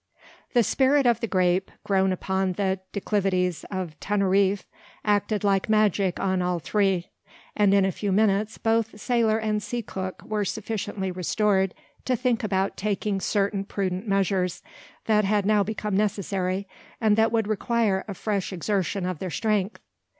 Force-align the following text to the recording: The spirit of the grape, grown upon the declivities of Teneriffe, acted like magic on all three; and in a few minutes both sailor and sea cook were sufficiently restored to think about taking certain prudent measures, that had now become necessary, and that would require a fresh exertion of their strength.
The 0.53 0.63
spirit 0.63 1.05
of 1.05 1.19
the 1.19 1.27
grape, 1.27 1.69
grown 1.83 2.11
upon 2.11 2.53
the 2.53 2.79
declivities 2.91 3.65
of 3.69 3.99
Teneriffe, 3.99 4.65
acted 5.05 5.43
like 5.43 5.69
magic 5.69 6.19
on 6.19 6.41
all 6.41 6.57
three; 6.57 7.11
and 7.55 7.71
in 7.71 7.85
a 7.85 7.91
few 7.91 8.11
minutes 8.11 8.57
both 8.57 8.99
sailor 8.99 9.37
and 9.37 9.61
sea 9.61 9.83
cook 9.83 10.23
were 10.25 10.43
sufficiently 10.43 11.11
restored 11.11 11.75
to 12.05 12.15
think 12.15 12.43
about 12.43 12.77
taking 12.77 13.21
certain 13.21 13.63
prudent 13.63 14.07
measures, 14.07 14.63
that 15.05 15.23
had 15.23 15.45
now 15.45 15.61
become 15.61 15.95
necessary, 15.95 16.67
and 16.99 17.15
that 17.15 17.31
would 17.31 17.47
require 17.47 18.03
a 18.07 18.15
fresh 18.15 18.51
exertion 18.51 19.05
of 19.05 19.19
their 19.19 19.29
strength. 19.29 19.77